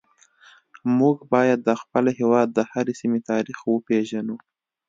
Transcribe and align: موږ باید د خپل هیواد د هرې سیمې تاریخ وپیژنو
موږ 0.99 1.17
باید 1.33 1.59
د 1.63 1.69
خپل 1.81 2.05
هیواد 2.19 2.47
د 2.53 2.59
هرې 2.71 2.93
سیمې 3.01 3.19
تاریخ 3.31 3.57
وپیژنو 3.65 4.35